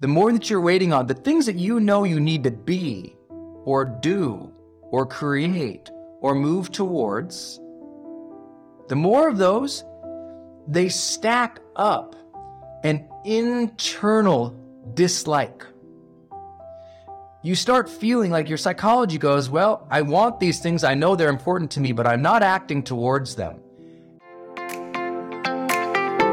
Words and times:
the 0.00 0.08
more 0.08 0.32
that 0.32 0.48
you're 0.48 0.60
waiting 0.60 0.92
on 0.92 1.06
the 1.06 1.14
things 1.14 1.46
that 1.46 1.56
you 1.56 1.80
know 1.80 2.04
you 2.04 2.20
need 2.20 2.44
to 2.44 2.50
be 2.50 3.16
or 3.64 3.84
do 3.84 4.52
or 4.90 5.04
create 5.04 5.90
or 6.20 6.34
move 6.34 6.70
towards, 6.70 7.58
the 8.88 8.94
more 8.94 9.28
of 9.28 9.38
those, 9.38 9.84
they 10.68 10.88
stack 10.88 11.58
up 11.74 12.14
an 12.84 13.08
internal 13.24 14.56
dislike. 14.94 15.66
You 17.42 17.54
start 17.54 17.88
feeling 17.88 18.30
like 18.30 18.48
your 18.48 18.58
psychology 18.58 19.18
goes, 19.18 19.50
Well, 19.50 19.86
I 19.90 20.02
want 20.02 20.38
these 20.38 20.60
things. 20.60 20.84
I 20.84 20.94
know 20.94 21.16
they're 21.16 21.28
important 21.28 21.72
to 21.72 21.80
me, 21.80 21.92
but 21.92 22.06
I'm 22.06 22.22
not 22.22 22.42
acting 22.42 22.82
towards 22.82 23.34
them. 23.34 23.60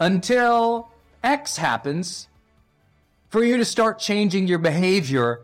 until 0.00 0.88
X 1.22 1.58
happens 1.58 2.26
for 3.28 3.44
you 3.44 3.58
to 3.58 3.64
start 3.64 3.98
changing 3.98 4.48
your 4.48 4.58
behavior, 4.58 5.42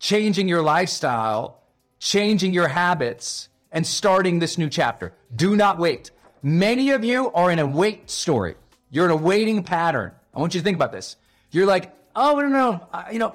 changing 0.00 0.48
your 0.48 0.60
lifestyle, 0.60 1.62
changing 1.98 2.52
your 2.52 2.68
habits, 2.68 3.48
and 3.72 3.86
starting 3.86 4.40
this 4.40 4.58
new 4.58 4.68
chapter. 4.68 5.14
Do 5.34 5.56
not 5.56 5.78
wait. 5.78 6.10
Many 6.42 6.90
of 6.90 7.04
you 7.04 7.30
are 7.32 7.50
in 7.50 7.58
a 7.58 7.66
wait 7.66 8.10
story. 8.10 8.56
You're 8.90 9.06
in 9.06 9.10
a 9.10 9.16
waiting 9.16 9.62
pattern. 9.62 10.12
I 10.34 10.40
want 10.40 10.54
you 10.54 10.60
to 10.60 10.64
think 10.64 10.76
about 10.76 10.92
this. 10.92 11.16
You're 11.50 11.66
like, 11.66 11.92
oh, 12.14 12.38
no, 12.40 12.48
no, 12.48 12.86
uh, 12.92 13.04
you 13.12 13.18
know, 13.18 13.34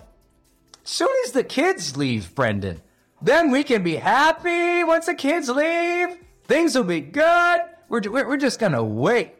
soon 0.84 1.10
as 1.26 1.32
the 1.32 1.44
kids 1.44 1.98
leave, 1.98 2.36
Brendon, 2.36 2.82
then 3.22 3.52
we 3.52 3.64
can 3.64 3.84
be 3.84 3.96
happy 3.96 4.84
once 4.84 5.06
the 5.06 5.16
kids 5.16 5.50
leave. 5.50 6.18
Things 6.46 6.76
will 6.76 6.84
be 6.84 7.02
good. 7.02 7.62
We're, 7.90 8.02
we're 8.10 8.38
just 8.38 8.60
going 8.60 8.74
to 8.74 8.84
wait. 8.84 9.34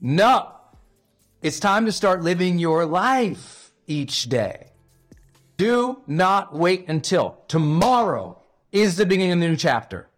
No. 0.00 0.52
It's 1.42 1.60
time 1.60 1.86
to 1.86 1.92
start 1.92 2.22
living 2.22 2.58
your 2.58 2.84
life 2.86 3.72
each 3.86 4.24
day. 4.24 4.72
Do 5.56 6.02
not 6.06 6.54
wait 6.54 6.88
until 6.88 7.38
tomorrow 7.48 8.40
is 8.72 8.96
the 8.96 9.06
beginning 9.06 9.32
of 9.32 9.40
the 9.40 9.48
new 9.48 9.56
chapter. 9.56 10.08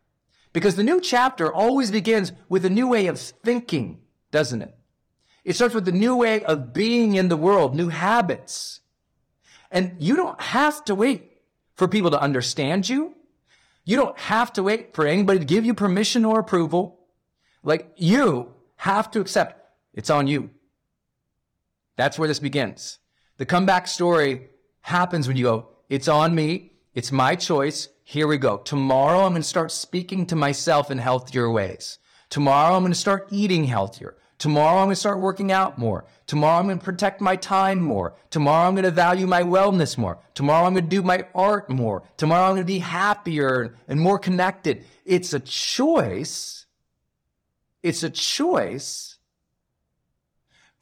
Because 0.53 0.77
the 0.77 0.85
new 0.85 1.01
chapter 1.01 1.53
always 1.53 1.91
begins 1.91 2.33
with 2.49 2.65
a 2.65 2.71
new 2.71 2.89
way 2.89 3.07
of 3.07 3.19
thinking, 3.19 4.01
doesn't 4.31 4.63
it? 4.63 4.77
It 5.45 5.57
starts 5.57 5.75
with 5.75 5.89
a 5.89 5.93
new 5.93 6.15
way 6.17 6.45
of 6.45 6.73
being 6.73 7.15
in 7.15 7.29
the 7.29 7.37
world, 7.37 7.75
new 7.75 7.89
habits. 7.89 8.81
And 9.71 9.97
you 9.99 10.15
don't 10.15 10.41
have 10.41 10.85
to 10.85 10.95
wait 10.95 11.41
for 11.75 11.89
people 11.89 12.11
to 12.11 12.21
understand 12.21 12.89
you. 12.89 13.15
You 13.85 13.97
don't 13.97 14.19
have 14.19 14.53
to 14.53 14.63
wait 14.63 14.95
for 14.95 15.07
anybody 15.07 15.41
to 15.41 15.45
give 15.45 15.65
you 15.65 15.75
permission 15.75 16.25
or 16.25 16.39
approval. 16.39 17.01
Like 17.65 17.93
you 17.97 18.55
have 18.77 19.11
to 19.13 19.21
accept 19.21 19.62
it's 19.95 20.11
on 20.11 20.27
you. 20.27 20.51
That's 21.97 22.19
where 22.19 22.29
this 22.29 22.39
begins. 22.39 22.99
The 23.37 23.47
comeback 23.47 23.87
story 23.87 24.49
happens 24.81 25.29
when 25.29 25.37
you 25.37 25.45
go, 25.45 25.69
it's 25.89 26.09
on 26.09 26.35
me. 26.35 26.73
It's 26.95 27.13
my 27.13 27.37
choice. 27.37 27.89
Here 28.05 28.27
we 28.27 28.37
go. 28.37 28.59
Tomorrow 28.59 29.21
I'm 29.21 29.33
going 29.33 29.43
to 29.43 29.49
start 29.49 29.73
speaking 29.73 30.27
to 30.27 30.37
myself 30.37 30.91
in 30.91 30.99
healthier 30.99 31.51
ways. 31.51 31.99
Tomorrow 32.29 32.75
I'm 32.75 32.83
going 32.83 32.93
to 32.93 32.99
start 32.99 33.29
eating 33.31 33.65
healthier. 33.65 34.17
Tomorrow 34.39 34.79
I'm 34.79 34.87
going 34.87 34.95
to 34.95 35.01
start 35.01 35.21
working 35.21 35.53
out 35.53 35.79
more. 35.79 36.05
Tomorrow 36.27 36.59
I'm 36.59 36.67
going 36.67 36.79
to 36.79 36.85
protect 36.85 37.21
my 37.21 37.37
time 37.37 37.81
more. 37.81 38.17
Tomorrow 38.31 38.67
I'm 38.67 38.75
going 38.75 38.85
to 38.85 38.91
value 38.91 39.27
my 39.27 39.43
wellness 39.43 39.97
more. 39.97 40.19
Tomorrow 40.35 40.67
I'm 40.67 40.75
going 40.75 40.85
to 40.85 40.91
do 40.91 41.03
my 41.03 41.27
art 41.35 41.71
more. 41.71 42.03
Tomorrow 42.17 42.49
I'm 42.49 42.55
going 42.57 42.63
to 42.63 42.73
be 42.73 42.81
happier 42.81 43.77
and 43.87 44.01
more 44.01 44.19
connected. 44.19 44.85
It's 45.05 45.33
a 45.33 45.41
choice. 45.41 46.67
It's 47.83 48.03
a 48.03 48.11
choice 48.11 49.12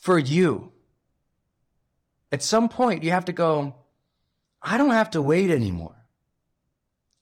for 0.01 0.19
you. 0.19 0.73
At 2.33 2.43
some 2.43 2.69
point, 2.69 3.05
you 3.05 3.11
have 3.13 3.27
to 3.27 3.33
go, 3.33 3.77
I 4.63 4.77
don't 4.77 4.91
have 4.91 5.11
to 5.11 5.23
wait 5.23 5.51
anymore. 5.51 5.95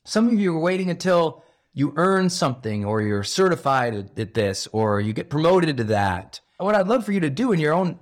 Some 0.04 0.28
of 0.28 0.34
you 0.34 0.56
are 0.56 0.60
waiting 0.60 0.88
until 0.88 1.44
you 1.74 1.92
earn 1.96 2.30
something 2.30 2.84
or 2.84 3.02
you're 3.02 3.22
certified 3.22 4.18
at 4.18 4.34
this 4.34 4.66
or 4.72 5.00
you 5.00 5.12
get 5.12 5.28
promoted 5.28 5.76
to 5.76 5.84
that. 5.84 6.40
What 6.56 6.74
I'd 6.74 6.88
love 6.88 7.04
for 7.04 7.12
you 7.12 7.20
to 7.20 7.30
do 7.30 7.52
in 7.52 7.60
your 7.60 7.74
own 7.74 7.98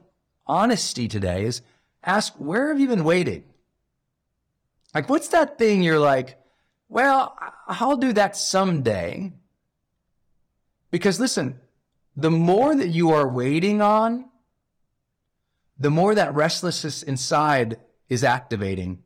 honesty 0.47 1.09
today 1.09 1.45
is 1.45 1.63
ask, 2.05 2.35
where 2.35 2.69
have 2.69 2.79
you 2.79 2.89
been 2.89 3.05
waiting? 3.05 3.45
Like, 4.95 5.09
what's 5.09 5.29
that 5.29 5.59
thing 5.59 5.83
you're 5.83 5.99
like, 5.99 6.39
well, 6.89 7.37
I'll 7.67 7.97
do 7.97 8.13
that 8.13 8.37
someday. 8.37 9.33
Because 10.91 11.19
listen, 11.21 11.61
the 12.17 12.31
more 12.31 12.75
that 12.75 12.89
you 12.89 13.11
are 13.11 13.29
waiting 13.29 13.83
on, 13.83 14.31
the 15.79 15.91
more 15.91 16.15
that 16.15 16.35
restlessness 16.35 17.03
inside 17.03 17.79
is 18.09 18.25
activating, 18.25 19.03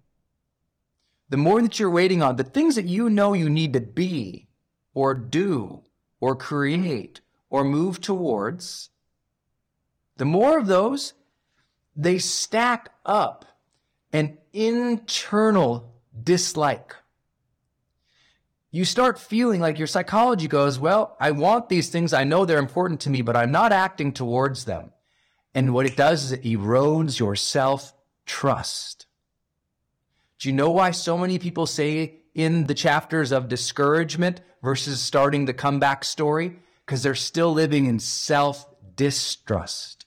the 1.28 1.36
more 1.36 1.62
that 1.62 1.78
you're 1.78 1.90
waiting 1.90 2.22
on 2.22 2.36
the 2.36 2.44
things 2.44 2.74
that 2.76 2.86
you 2.86 3.08
know 3.08 3.32
you 3.32 3.48
need 3.48 3.72
to 3.72 3.80
be 3.80 4.48
or 4.94 5.14
do 5.14 5.82
or 6.20 6.36
create 6.36 7.20
or 7.48 7.64
move 7.64 8.00
towards, 8.00 8.90
the 10.16 10.24
more 10.24 10.58
of 10.58 10.66
those, 10.66 11.14
they 11.96 12.18
stack 12.18 12.90
up 13.06 13.44
an 14.12 14.38
internal 14.52 15.94
dislike. 16.22 16.94
You 18.72 18.84
start 18.84 19.18
feeling 19.18 19.60
like 19.60 19.78
your 19.78 19.86
psychology 19.88 20.46
goes, 20.46 20.78
well, 20.78 21.16
I 21.18 21.32
want 21.32 21.68
these 21.68 21.88
things. 21.88 22.12
I 22.12 22.24
know 22.24 22.44
they're 22.44 22.58
important 22.58 23.00
to 23.00 23.10
me, 23.10 23.22
but 23.22 23.36
I'm 23.36 23.50
not 23.50 23.72
acting 23.72 24.12
towards 24.12 24.64
them. 24.64 24.92
And 25.54 25.74
what 25.74 25.86
it 25.86 25.96
does 25.96 26.24
is 26.24 26.32
it 26.32 26.44
erodes 26.44 27.18
your 27.18 27.36
self 27.36 27.92
trust. 28.26 29.06
Do 30.38 30.48
you 30.48 30.54
know 30.54 30.70
why 30.70 30.92
so 30.92 31.18
many 31.18 31.38
people 31.38 31.66
say 31.66 32.14
in 32.34 32.66
the 32.66 32.74
chapters 32.74 33.32
of 33.32 33.48
discouragement 33.48 34.40
versus 34.62 35.00
starting 35.00 35.44
the 35.44 35.52
comeback 35.52 36.04
story? 36.04 36.58
Because 36.86 37.02
they're 37.02 37.14
still 37.14 37.52
living 37.52 37.86
in 37.86 37.98
self 37.98 38.66
distrust. 38.96 40.06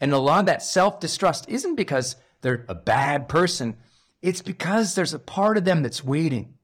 And 0.00 0.12
a 0.12 0.18
lot 0.18 0.40
of 0.40 0.46
that 0.46 0.62
self 0.62 1.00
distrust 1.00 1.48
isn't 1.48 1.76
because 1.76 2.16
they're 2.42 2.66
a 2.68 2.74
bad 2.74 3.28
person, 3.28 3.76
it's 4.20 4.42
because 4.42 4.94
there's 4.94 5.14
a 5.14 5.18
part 5.18 5.56
of 5.56 5.64
them 5.64 5.82
that's 5.82 6.04
waiting. 6.04 6.54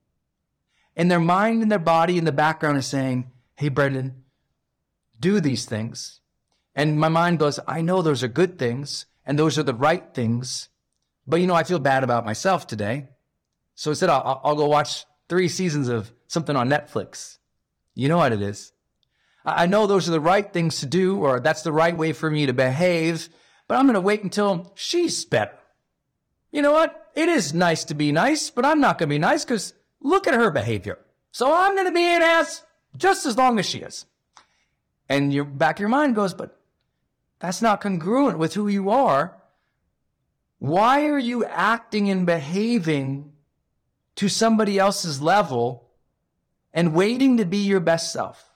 And 0.96 1.10
their 1.10 1.20
mind 1.20 1.62
and 1.62 1.70
their 1.70 1.78
body 1.78 2.18
in 2.18 2.24
the 2.24 2.32
background 2.32 2.76
is 2.76 2.86
saying, 2.86 3.30
Hey, 3.54 3.68
Brendon, 3.68 4.24
do 5.18 5.40
these 5.40 5.64
things. 5.64 6.20
And 6.74 6.98
my 6.98 7.08
mind 7.08 7.38
goes, 7.38 7.58
I 7.66 7.82
know 7.82 8.02
those 8.02 8.22
are 8.22 8.28
good 8.28 8.58
things 8.58 9.06
and 9.26 9.38
those 9.38 9.58
are 9.58 9.62
the 9.62 9.74
right 9.74 10.14
things. 10.14 10.68
But 11.26 11.40
you 11.40 11.46
know, 11.46 11.54
I 11.54 11.64
feel 11.64 11.78
bad 11.78 12.04
about 12.04 12.24
myself 12.24 12.66
today. 12.66 13.08
So 13.74 13.92
I'll, 14.02 14.40
I'll 14.44 14.56
go 14.56 14.66
watch 14.66 15.04
three 15.28 15.48
seasons 15.48 15.88
of 15.88 16.12
something 16.26 16.56
on 16.56 16.68
Netflix. 16.68 17.38
You 17.94 18.08
know 18.08 18.18
what 18.18 18.32
it 18.32 18.42
is. 18.42 18.72
I 19.44 19.66
know 19.66 19.86
those 19.86 20.08
are 20.08 20.12
the 20.12 20.20
right 20.20 20.52
things 20.52 20.80
to 20.80 20.86
do, 20.86 21.18
or 21.18 21.40
that's 21.40 21.62
the 21.62 21.72
right 21.72 21.96
way 21.96 22.12
for 22.12 22.30
me 22.30 22.46
to 22.46 22.52
behave, 22.52 23.28
but 23.68 23.78
I'm 23.78 23.86
going 23.86 23.94
to 23.94 24.00
wait 24.00 24.22
until 24.22 24.72
she's 24.74 25.24
better. 25.24 25.56
You 26.50 26.62
know 26.62 26.72
what? 26.72 27.10
It 27.14 27.28
is 27.28 27.54
nice 27.54 27.84
to 27.84 27.94
be 27.94 28.12
nice, 28.12 28.50
but 28.50 28.66
I'm 28.66 28.80
not 28.80 28.98
going 28.98 29.08
to 29.08 29.14
be 29.14 29.18
nice 29.18 29.44
because 29.44 29.72
look 30.00 30.26
at 30.26 30.34
her 30.34 30.50
behavior. 30.50 30.98
So 31.32 31.52
I'm 31.54 31.74
going 31.74 31.86
to 31.86 31.92
be 31.92 32.02
an 32.02 32.22
ass 32.22 32.64
just 32.96 33.24
as 33.24 33.36
long 33.36 33.58
as 33.58 33.66
she 33.66 33.78
is. 33.78 34.04
And 35.08 35.32
your 35.32 35.44
back 35.44 35.76
of 35.76 35.80
your 35.80 35.88
mind 35.88 36.14
goes, 36.14 36.34
but 36.34 36.59
that's 37.40 37.62
not 37.62 37.80
congruent 37.80 38.38
with 38.38 38.54
who 38.54 38.68
you 38.68 38.90
are. 38.90 39.36
Why 40.58 41.06
are 41.06 41.18
you 41.18 41.44
acting 41.44 42.10
and 42.10 42.26
behaving 42.26 43.32
to 44.16 44.28
somebody 44.28 44.78
else's 44.78 45.22
level 45.22 45.88
and 46.72 46.94
waiting 46.94 47.38
to 47.38 47.46
be 47.46 47.56
your 47.56 47.80
best 47.80 48.12
self? 48.12 48.50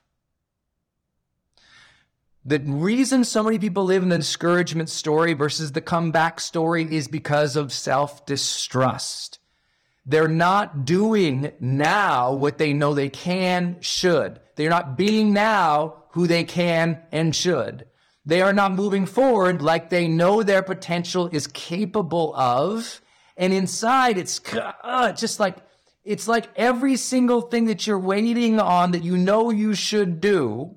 The 2.45 2.59
reason 2.59 3.25
so 3.25 3.43
many 3.43 3.59
people 3.59 3.85
live 3.85 4.03
in 4.03 4.11
the 4.11 4.19
discouragement 4.19 4.91
story 4.91 5.33
versus 5.33 5.73
the 5.73 5.81
comeback 5.81 6.41
story 6.41 6.95
is 6.95 7.09
because 7.09 7.57
of 7.57 7.73
self 7.73 8.27
distrust. 8.27 9.39
They're 10.05 10.29
not 10.29 10.85
doing 10.85 11.53
now 11.59 12.35
what 12.35 12.59
they 12.59 12.75
know 12.75 12.93
they 12.93 13.09
can, 13.09 13.79
should. 13.81 14.41
They're 14.57 14.69
not 14.69 14.99
being 14.99 15.33
now 15.33 16.05
who 16.11 16.27
they 16.27 16.45
can 16.45 17.01
and 17.11 17.35
should. 17.35 17.87
They 18.27 18.41
are 18.41 18.53
not 18.53 18.73
moving 18.73 19.07
forward 19.07 19.61
like 19.61 19.91
they 19.91 20.09
know 20.09 20.43
their 20.43 20.63
potential 20.63 21.29
is 21.31 21.47
capable 21.47 22.35
of. 22.35 23.03
And 23.37 23.53
inside, 23.53 24.17
it's 24.17 24.41
uh, 24.55 25.13
just 25.13 25.39
like, 25.39 25.57
it's 26.05 26.27
like 26.27 26.49
every 26.57 26.97
single 26.97 27.43
thing 27.43 27.67
that 27.67 27.87
you're 27.87 27.99
waiting 27.99 28.61
on 28.61 28.93
that 28.93 29.05
you 29.05 29.17
know 29.17 29.51
you 29.51 29.75
should 29.75 30.21
do 30.21 30.77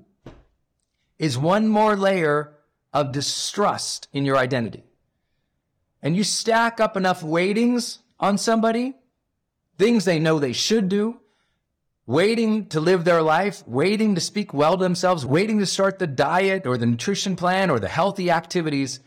is 1.18 1.38
one 1.38 1.68
more 1.68 1.96
layer 1.96 2.54
of 2.92 3.12
distrust 3.12 4.08
in 4.12 4.24
your 4.24 4.36
identity. 4.36 4.84
And 6.02 6.16
you 6.16 6.24
stack 6.24 6.80
up 6.80 6.96
enough 6.96 7.22
waitings 7.22 8.00
on 8.20 8.38
somebody, 8.38 8.94
things 9.76 10.04
they 10.04 10.18
know 10.18 10.38
they 10.38 10.52
should 10.52 10.88
do, 10.88 11.20
waiting 12.08 12.64
to 12.64 12.80
live 12.80 13.04
their 13.04 13.20
life, 13.20 13.62
waiting 13.68 14.14
to 14.14 14.20
speak 14.20 14.54
well 14.54 14.78
to 14.78 14.82
themselves, 14.82 15.26
waiting 15.26 15.58
to 15.58 15.66
start 15.66 15.98
the 15.98 16.06
diet 16.06 16.66
or 16.66 16.78
the 16.78 16.86
nutrition 16.86 17.36
plan 17.36 17.68
or 17.68 17.78
the 17.78 17.86
healthy 17.86 18.30
activities. 18.30 19.00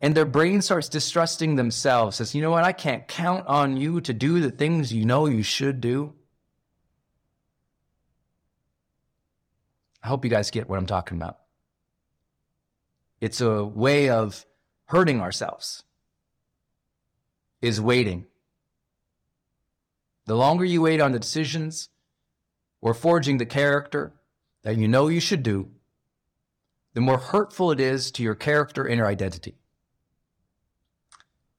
And 0.00 0.14
their 0.14 0.24
brain 0.24 0.62
starts 0.62 0.88
distrusting 0.88 1.56
themselves, 1.56 2.16
says, 2.16 2.34
you 2.34 2.40
know 2.40 2.50
what, 2.50 2.64
I 2.64 2.72
can't 2.72 3.06
count 3.06 3.46
on 3.46 3.76
you 3.76 4.00
to 4.00 4.14
do 4.14 4.40
the 4.40 4.50
things 4.50 4.94
you 4.94 5.04
know 5.04 5.26
you 5.26 5.42
should 5.42 5.82
do. 5.82 6.14
I 10.02 10.08
hope 10.08 10.24
you 10.24 10.30
guys 10.30 10.50
get 10.50 10.70
what 10.70 10.78
I'm 10.78 10.86
talking 10.86 11.18
about. 11.18 11.36
It's 13.20 13.42
a 13.42 13.62
way 13.62 14.08
of 14.08 14.46
hurting 14.86 15.20
ourselves, 15.20 15.82
is 17.60 17.78
waiting. 17.78 18.24
The 20.24 20.36
longer 20.36 20.64
you 20.64 20.80
wait 20.80 21.02
on 21.02 21.12
the 21.12 21.18
decisions, 21.18 21.90
or 22.80 22.94
forging 22.94 23.38
the 23.38 23.46
character 23.46 24.12
that 24.62 24.76
you 24.76 24.88
know 24.88 25.08
you 25.08 25.20
should 25.20 25.42
do, 25.42 25.70
the 26.94 27.00
more 27.00 27.18
hurtful 27.18 27.70
it 27.70 27.80
is 27.80 28.10
to 28.12 28.22
your 28.22 28.34
character 28.34 28.84
and 28.84 28.98
your 28.98 29.06
identity. 29.06 29.54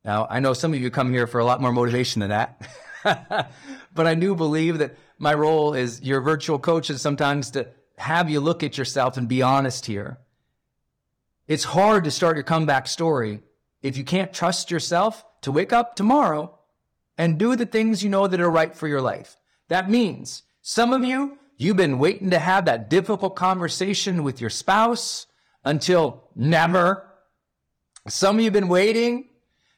Now, 0.03 0.27
I 0.29 0.39
know 0.39 0.53
some 0.53 0.73
of 0.73 0.79
you 0.79 0.89
come 0.89 1.11
here 1.11 1.27
for 1.27 1.39
a 1.39 1.45
lot 1.45 1.61
more 1.61 1.71
motivation 1.71 2.21
than 2.21 2.29
that, 2.29 2.67
but 3.93 4.07
I 4.07 4.15
do 4.15 4.35
believe 4.35 4.77
that 4.79 4.97
my 5.17 5.33
role 5.33 5.75
as 5.75 6.01
your 6.01 6.21
virtual 6.21 6.59
coach 6.59 6.89
is 6.89 7.01
sometimes 7.01 7.51
to 7.51 7.67
have 7.97 8.29
you 8.29 8.39
look 8.39 8.63
at 8.63 8.77
yourself 8.77 9.17
and 9.17 9.27
be 9.27 9.41
honest 9.41 9.85
here. 9.85 10.19
It's 11.47 11.65
hard 11.65 12.05
to 12.05 12.11
start 12.11 12.37
your 12.37 12.43
comeback 12.43 12.87
story 12.87 13.41
if 13.81 13.97
you 13.97 14.03
can't 14.03 14.33
trust 14.33 14.71
yourself 14.71 15.25
to 15.41 15.51
wake 15.51 15.73
up 15.73 15.95
tomorrow 15.95 16.57
and 17.17 17.37
do 17.37 17.55
the 17.55 17.65
things 17.65 18.03
you 18.03 18.09
know 18.09 18.27
that 18.27 18.39
are 18.39 18.49
right 18.49 18.75
for 18.75 18.87
your 18.87 19.01
life. 19.01 19.35
That 19.67 19.89
means 19.89 20.43
some 20.69 20.93
of 20.93 21.03
you, 21.03 21.39
you've 21.57 21.77
been 21.77 21.97
waiting 21.97 22.29
to 22.29 22.37
have 22.37 22.65
that 22.65 22.91
difficult 22.91 23.35
conversation 23.35 24.21
with 24.21 24.39
your 24.39 24.51
spouse 24.51 25.25
until 25.65 26.29
never. 26.35 27.07
Some 28.07 28.35
of 28.35 28.41
you 28.41 28.45
have 28.45 28.53
been 28.53 28.67
waiting 28.67 29.29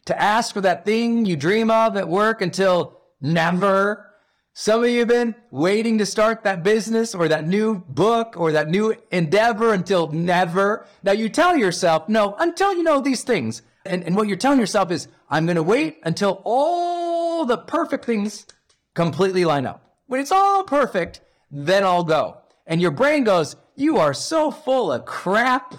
to 0.07 0.21
ask 0.21 0.53
for 0.53 0.59
that 0.59 0.83
thing 0.83 1.25
you 1.25 1.37
dream 1.37 1.71
of 1.71 1.95
at 1.95 2.09
work 2.09 2.41
until 2.41 2.99
never. 3.21 4.05
Some 4.51 4.83
of 4.83 4.89
you 4.89 4.99
have 4.99 5.07
been 5.07 5.33
waiting 5.49 5.97
to 5.99 6.05
start 6.05 6.43
that 6.43 6.61
business 6.61 7.15
or 7.15 7.29
that 7.29 7.47
new 7.47 7.75
book 7.87 8.35
or 8.35 8.51
that 8.51 8.67
new 8.67 8.93
endeavor 9.11 9.73
until 9.73 10.11
never. 10.11 10.85
Now 11.03 11.13
you 11.13 11.29
tell 11.29 11.55
yourself, 11.55 12.09
no, 12.09 12.35
until 12.37 12.75
you 12.75 12.83
know 12.83 12.99
these 12.99 13.23
things. 13.23 13.61
And, 13.85 14.03
and 14.03 14.13
what 14.13 14.27
you're 14.27 14.35
telling 14.35 14.59
yourself 14.59 14.91
is, 14.91 15.07
I'm 15.29 15.45
going 15.45 15.55
to 15.55 15.63
wait 15.63 16.01
until 16.03 16.41
all 16.43 17.45
the 17.45 17.59
perfect 17.59 18.03
things 18.03 18.45
completely 18.93 19.45
line 19.45 19.65
up. 19.65 19.90
When 20.11 20.19
it's 20.19 20.33
all 20.33 20.65
perfect, 20.65 21.21
then 21.49 21.85
I'll 21.85 22.03
go. 22.03 22.39
And 22.67 22.81
your 22.81 22.91
brain 22.91 23.23
goes, 23.23 23.55
You 23.77 23.99
are 23.99 24.13
so 24.13 24.51
full 24.51 24.91
of 24.91 25.05
crap. 25.05 25.73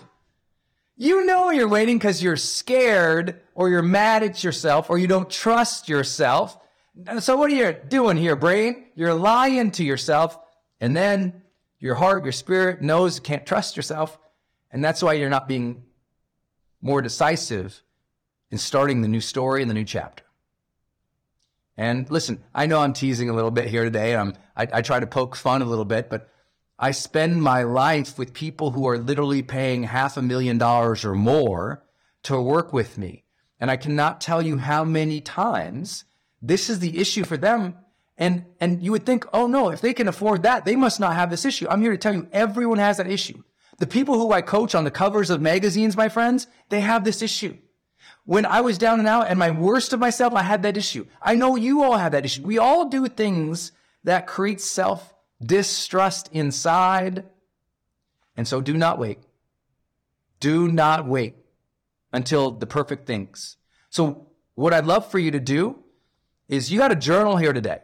You 0.97 1.27
know 1.27 1.51
you're 1.51 1.69
waiting 1.69 1.99
because 1.99 2.23
you're 2.23 2.39
scared 2.39 3.43
or 3.55 3.69
you're 3.69 3.83
mad 3.83 4.23
at 4.23 4.43
yourself 4.43 4.89
or 4.89 4.97
you 4.97 5.07
don't 5.07 5.29
trust 5.29 5.87
yourself. 5.87 6.57
So 7.19 7.37
what 7.37 7.51
are 7.51 7.55
you 7.55 7.77
doing 7.89 8.17
here, 8.17 8.35
brain? 8.35 8.87
You're 8.95 9.13
lying 9.13 9.71
to 9.73 9.85
yourself. 9.85 10.39
And 10.81 10.97
then 10.97 11.43
your 11.79 11.97
heart, 11.97 12.25
your 12.25 12.33
spirit 12.33 12.81
knows 12.81 13.17
you 13.17 13.23
can't 13.23 13.45
trust 13.45 13.77
yourself. 13.77 14.19
And 14.71 14.83
that's 14.83 15.03
why 15.03 15.13
you're 15.13 15.29
not 15.29 15.47
being 15.47 15.83
more 16.81 17.03
decisive 17.03 17.83
in 18.51 18.57
starting 18.57 19.03
the 19.03 19.09
new 19.09 19.21
story 19.21 19.61
and 19.61 19.71
the 19.71 19.75
new 19.75 19.85
chapter. 19.85 20.25
And 21.77 22.11
listen, 22.11 22.43
I 22.55 22.67
know 22.67 22.81
I'm 22.81 22.93
teasing 22.93 23.31
a 23.31 23.33
little 23.33 23.51
bit 23.51 23.69
here 23.69 23.85
today. 23.85 24.15
I'm, 24.15 24.35
I, 24.57 24.69
I 24.73 24.83
try 24.83 25.01
to 25.01 25.07
poke 25.07 25.37
fun 25.37 25.63
a 25.63 25.67
little 25.67 25.85
bit, 25.85 26.11
but 26.11 26.29
I 26.79 26.91
spend 26.91 27.43
my 27.43 27.63
life 27.63 28.19
with 28.19 28.35
people 28.35 28.73
who 28.73 28.87
are 28.89 28.99
literally 28.99 29.43
paying 29.43 29.85
half 29.85 30.17
a 30.17 30.23
million 30.23 30.59
dollars 30.59 31.05
or 31.05 31.15
more 31.15 31.85
to 32.25 32.41
work 32.41 32.73
with 32.73 32.99
me. 32.99 33.25
And 33.59 33.71
I 33.71 33.77
cannot 33.77 34.21
tell 34.21 34.43
you 34.43 34.59
how 34.59 34.85
many 34.85 35.21
times 35.21 36.05
this 36.43 36.69
is 36.69 36.81
the 36.81 36.99
issue 36.99 37.25
for 37.25 37.37
them. 37.37 37.77
And, 38.19 38.45
and 38.61 38.83
you 38.83 38.91
would 38.93 39.07
think, 39.07 39.25
oh 39.33 39.47
no, 39.47 39.71
if 39.71 39.81
they 39.81 39.95
can 39.95 40.09
afford 40.09 40.43
that, 40.43 40.65
they 40.65 40.77
must 40.77 41.01
not 41.01 41.15
have 41.15 41.31
this 41.31 41.45
issue. 41.45 41.67
I'm 41.69 41.81
here 41.81 41.93
to 41.93 41.99
tell 41.99 42.13
you, 42.13 42.29
everyone 42.33 42.79
has 42.79 42.99
that 42.99 43.11
issue. 43.11 43.43
The 43.79 43.87
people 43.87 44.17
who 44.17 44.33
I 44.33 44.43
coach 44.43 44.75
on 44.75 44.85
the 44.85 44.91
covers 44.91 45.31
of 45.31 45.41
magazines, 45.41 45.97
my 45.97 46.09
friends, 46.09 46.47
they 46.69 46.81
have 46.81 47.05
this 47.05 47.23
issue. 47.23 47.57
When 48.25 48.47
I 48.47 48.61
was 48.61 48.79
down 48.79 49.01
and 49.01 49.09
out 49.09 49.29
and 49.29 49.39
my 49.39 49.51
worst 49.51 49.93
of 49.93 50.01
myself, 50.01 50.35
I 50.35 50.43
had 50.43 50.63
that 50.63 50.77
issue. 50.77 51.07
I 51.21 51.35
know 51.35 51.57
you 51.57 51.83
all 51.83 51.97
have 51.97 52.13
that 52.13 52.25
issue. 52.25 52.43
We 52.43 52.59
all 52.59 52.89
do 52.89 53.09
things 53.09 53.73
that 54.05 54.27
create 54.27 54.61
self 54.61 55.15
distrust 55.45 56.29
inside. 56.33 57.25
And 58.37 58.47
so 58.47 58.61
do 58.61 58.75
not 58.75 58.99
wait. 58.99 59.19
Do 60.41 60.69
not 60.69 61.07
wait 61.07 61.35
until 62.13 62.51
the 62.53 62.67
perfect 62.67 63.07
things. 63.07 63.57
So 63.91 64.29
what 64.55 64.73
I'd 64.73 64.87
love 64.87 65.11
for 65.11 65.19
you 65.19 65.31
to 65.33 65.41
do 65.41 65.79
is 66.49 66.71
you 66.71 66.79
got 66.79 66.93
a 66.93 66.97
journal 66.97 67.37
here 67.37 67.53
today. 67.53 67.81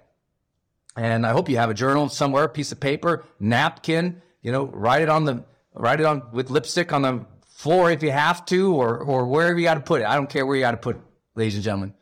And 0.97 1.27
I 1.27 1.33
hope 1.33 1.49
you 1.49 1.57
have 1.57 1.71
a 1.71 1.75
journal 1.75 2.09
somewhere, 2.09 2.45
a 2.45 2.49
piece 2.49 2.73
of 2.73 2.81
paper, 2.81 3.25
napkin, 3.39 4.21
you 4.43 4.51
know, 4.51 4.67
write 4.67 5.03
it 5.03 5.09
on 5.09 5.25
the, 5.25 5.45
write 5.75 6.01
it 6.01 6.07
on 6.07 6.23
with 6.33 6.51
lipstick 6.51 6.93
on 6.93 7.03
the 7.03 7.25
floor 7.59 7.91
if 7.91 8.05
you 8.05 8.13
have 8.13 8.45
to, 8.47 8.73
or 8.73 8.99
or 8.99 9.27
wherever 9.27 9.59
you 9.59 9.65
got 9.65 9.75
to 9.75 9.81
put 9.81 10.01
it. 10.01 10.07
I 10.07 10.15
don't 10.15 10.31
care 10.31 10.47
where 10.47 10.55
you 10.55 10.63
got 10.63 10.71
to 10.71 10.77
put 10.77 10.95
it, 10.95 11.03
ladies 11.35 11.57
and 11.57 11.65
gentlemen. 11.65 11.93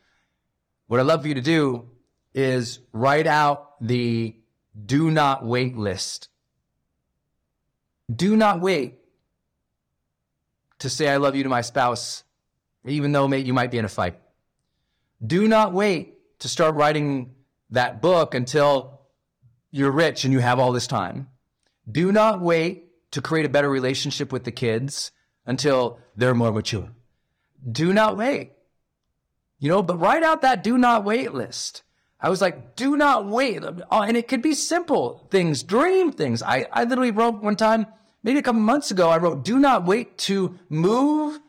What 0.85 0.99
I'd 0.99 1.07
love 1.07 1.23
for 1.23 1.27
you 1.27 1.33
to 1.33 1.41
do 1.41 1.89
is 2.35 2.79
write 2.93 3.25
out 3.25 3.81
the 3.81 4.35
do 4.85 5.09
not 5.09 5.43
wait 5.43 5.75
list. 5.75 6.29
Do 8.13 8.37
not 8.37 8.61
wait 8.61 8.99
to 10.79 10.89
say 10.89 11.09
I 11.09 11.17
love 11.17 11.35
you 11.35 11.41
to 11.41 11.49
my 11.49 11.61
spouse, 11.61 12.23
even 12.85 13.11
though 13.11 13.27
you 13.33 13.53
might 13.53 13.71
be 13.71 13.79
in 13.79 13.85
a 13.85 13.89
fight. 13.89 14.19
Do 15.25 15.47
not 15.47 15.73
wait 15.73 16.13
to 16.39 16.47
start 16.47 16.75
writing 16.75 17.33
that 17.71 17.99
book 17.99 18.35
until 18.35 19.01
you're 19.71 19.91
rich 19.91 20.23
and 20.23 20.31
you 20.31 20.39
have 20.39 20.59
all 20.59 20.71
this 20.71 20.85
time. 20.85 21.29
Do 21.91 22.11
not 22.11 22.41
wait 22.41 23.11
to 23.11 23.21
create 23.23 23.47
a 23.47 23.49
better 23.49 23.69
relationship 23.69 24.31
with 24.31 24.43
the 24.43 24.51
kids 24.51 25.11
until 25.47 25.99
they're 26.15 26.35
more 26.35 26.51
mature. 26.51 26.89
Do 27.69 27.91
not 27.93 28.17
wait. 28.17 28.51
You 29.59 29.69
know, 29.69 29.81
but 29.81 29.99
write 29.99 30.21
out 30.21 30.43
that 30.43 30.63
do 30.63 30.77
not 30.77 31.03
wait 31.03 31.33
list. 31.33 31.81
I 32.19 32.29
was 32.29 32.41
like, 32.41 32.75
do 32.75 32.97
not 32.97 33.27
wait. 33.27 33.63
Oh, 33.91 34.01
and 34.01 34.17
it 34.17 34.27
could 34.27 34.41
be 34.41 34.53
simple 34.53 35.27
things, 35.31 35.63
dream 35.63 36.11
things. 36.11 36.43
I, 36.43 36.67
I 36.71 36.83
literally 36.83 37.11
wrote 37.11 37.41
one 37.41 37.55
time, 37.55 37.87
maybe 38.23 38.39
a 38.39 38.43
couple 38.43 38.61
months 38.61 38.91
ago, 38.91 39.09
I 39.09 39.17
wrote, 39.17 39.43
do 39.43 39.57
not 39.57 39.85
wait 39.85 40.17
to 40.19 40.57
move 40.69 41.39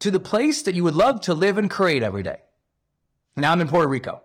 to 0.00 0.10
the 0.10 0.20
place 0.20 0.62
that 0.62 0.74
you 0.74 0.84
would 0.84 0.94
love 0.94 1.20
to 1.22 1.34
live 1.34 1.58
and 1.58 1.70
create 1.70 2.02
every 2.02 2.22
day. 2.22 2.38
Now 3.36 3.52
I'm 3.52 3.60
in 3.60 3.68
Puerto 3.68 3.88
Rico. 3.88 4.22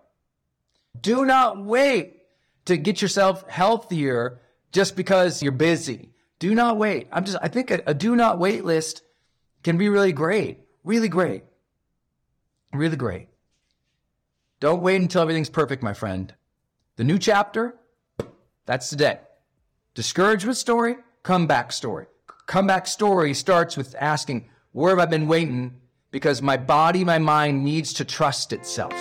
Do 1.00 1.24
not 1.24 1.64
wait 1.64 2.22
to 2.66 2.76
get 2.76 3.00
yourself 3.02 3.48
healthier 3.48 4.40
just 4.72 4.96
because 4.96 5.42
you're 5.42 5.52
busy. 5.52 6.10
Do 6.40 6.54
not 6.54 6.76
wait. 6.76 7.08
I'm 7.12 7.24
just, 7.24 7.38
I 7.40 7.48
think 7.48 7.70
a, 7.70 7.82
a 7.86 7.94
do 7.94 8.16
not 8.16 8.38
wait 8.38 8.64
list 8.64 9.02
can 9.64 9.78
be 9.78 9.88
really 9.88 10.12
great, 10.12 10.60
really 10.84 11.08
great, 11.08 11.42
really 12.72 12.96
great. 12.96 13.28
Don't 14.60 14.82
wait 14.82 15.00
until 15.00 15.22
everything's 15.22 15.50
perfect, 15.50 15.82
my 15.82 15.94
friend. 15.94 16.32
The 16.96 17.04
new 17.04 17.18
chapter, 17.18 17.74
that's 18.66 18.88
today. 18.90 19.18
Discouragement 19.94 20.58
story, 20.58 20.96
comeback 21.22 21.72
story. 21.72 22.06
Comeback 22.46 22.86
story 22.86 23.32
starts 23.32 23.76
with 23.76 23.96
asking, 23.98 24.48
where 24.72 24.90
have 24.90 24.98
I 24.98 25.06
been 25.06 25.26
waiting? 25.26 25.80
Because 26.10 26.42
my 26.42 26.58
body, 26.58 27.02
my 27.02 27.18
mind 27.18 27.64
needs 27.64 27.94
to 27.94 28.04
trust 28.04 28.52
itself. 28.52 28.92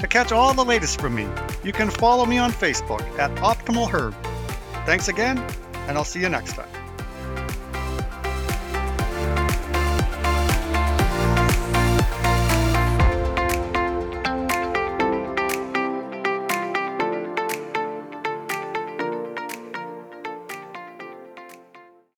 To 0.00 0.08
catch 0.08 0.32
all 0.32 0.54
the 0.54 0.64
latest 0.64 1.00
from 1.00 1.14
me, 1.14 1.28
you 1.62 1.72
can 1.72 1.90
follow 1.90 2.24
me 2.24 2.38
on 2.38 2.52
Facebook 2.52 3.02
at 3.18 3.30
Optimal 3.36 3.90
Herb. 3.90 4.14
Thanks 4.86 5.08
again, 5.08 5.38
and 5.88 5.98
I'll 5.98 6.04
see 6.04 6.20
you 6.20 6.28
next 6.28 6.54
time. 6.54 6.79